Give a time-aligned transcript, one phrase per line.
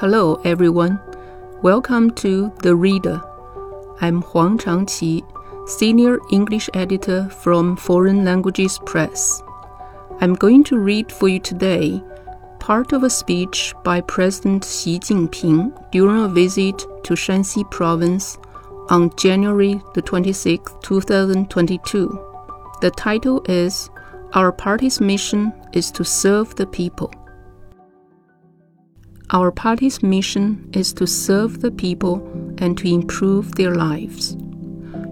[0.00, 1.00] Hello, everyone.
[1.60, 3.20] Welcome to The Reader.
[4.00, 5.24] I'm Huang Changqi,
[5.68, 9.42] Senior English Editor from Foreign Languages Press.
[10.20, 12.00] I'm going to read for you today
[12.60, 18.38] part of a speech by President Xi Jinping during a visit to Shanxi Province
[18.90, 22.08] on January the 26th, 2022.
[22.82, 23.90] The title is
[24.34, 27.12] Our Party's Mission is to Serve the People.
[29.30, 34.34] Our party's mission is to serve the people and to improve their lives.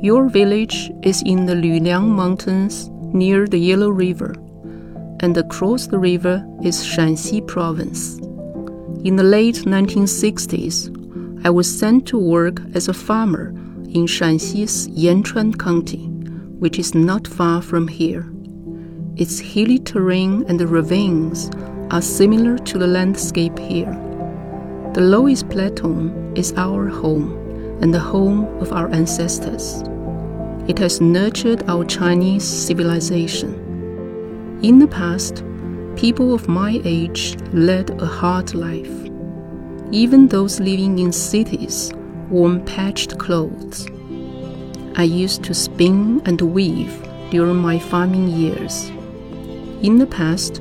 [0.00, 4.34] Your village is in the Luliang Mountains near the Yellow River,
[5.20, 8.16] and across the river is Shaanxi Province.
[9.04, 13.50] In the late 1960s, I was sent to work as a farmer
[13.90, 16.06] in Shaanxi's Yanchuan County,
[16.58, 18.26] which is not far from here.
[19.16, 21.50] Its hilly terrain and ravines
[21.90, 23.92] are similar to the landscape here.
[24.94, 27.32] The Loess Plateau is our home
[27.80, 29.82] and the home of our ancestors.
[30.68, 34.58] It has nurtured our Chinese civilization.
[34.62, 35.44] In the past,
[35.96, 38.92] people of my age led a hard life.
[39.90, 41.92] Even those living in cities
[42.28, 43.88] wore patched clothes.
[44.96, 48.90] I used to spin and weave during my farming years.
[49.80, 50.60] In the past,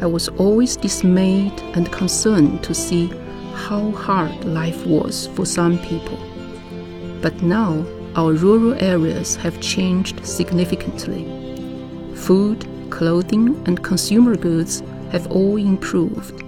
[0.00, 3.08] I was always dismayed and concerned to see
[3.54, 6.18] how hard life was for some people.
[7.20, 11.24] But now, our rural areas have changed significantly.
[12.14, 16.42] Food, clothing, and consumer goods have all improved,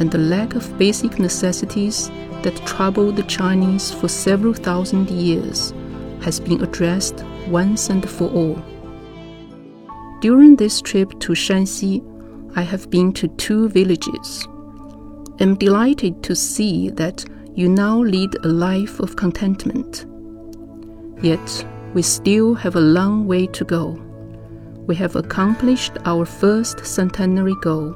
[0.00, 2.10] and the lack of basic necessities
[2.42, 5.74] that troubled the Chinese for several thousand years
[6.22, 8.62] has been addressed once and for all.
[10.20, 12.02] During this trip to Shanxi,
[12.56, 14.46] I have been to two villages.
[15.40, 20.06] I'm delighted to see that you now lead a life of contentment.
[21.22, 24.00] Yet, we still have a long way to go.
[24.86, 27.94] We have accomplished our first centenary goal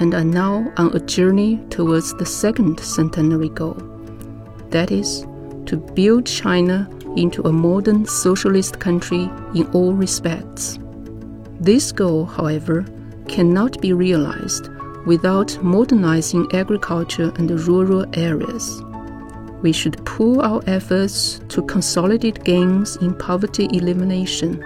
[0.00, 3.76] and are now on a journey towards the second centenary goal.
[4.70, 5.26] That is,
[5.66, 10.78] to build China into a modern socialist country in all respects.
[11.60, 12.84] This goal, however,
[13.28, 14.68] cannot be realized
[15.06, 18.82] without modernizing agriculture and rural areas.
[19.62, 24.62] We should pool our efforts to consolidate gains in poverty elimination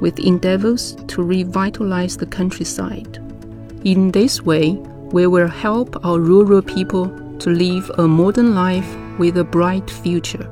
[0.00, 3.18] with endeavors to revitalize the countryside.
[3.84, 4.72] In this way,
[5.12, 7.06] we will help our rural people
[7.38, 10.50] to live a modern life with a bright future.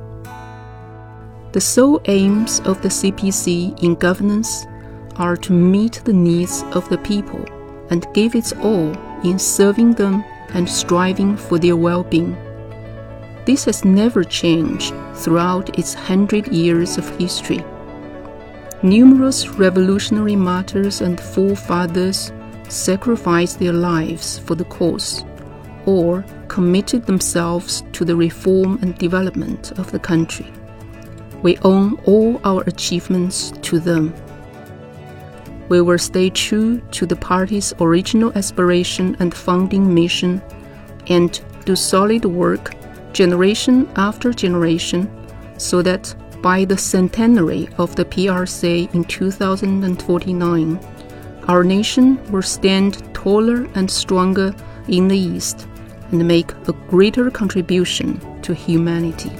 [1.51, 4.65] The sole aims of the CPC in governance
[5.17, 7.43] are to meet the needs of the people
[7.89, 8.91] and give its all
[9.23, 12.35] in serving them and striving for their well being.
[13.45, 17.63] This has never changed throughout its hundred years of history.
[18.81, 22.31] Numerous revolutionary martyrs and forefathers
[22.69, 25.23] sacrificed their lives for the cause
[25.85, 30.51] or committed themselves to the reform and development of the country.
[31.43, 34.13] We owe all our achievements to them.
[35.69, 40.41] We will stay true to the party's original aspiration and founding mission
[41.07, 42.75] and do solid work
[43.13, 45.09] generation after generation
[45.57, 50.79] so that by the centenary of the PRC in 2049,
[51.47, 54.53] our nation will stand taller and stronger
[54.87, 55.67] in the East
[56.11, 59.31] and make a greater contribution to humanity.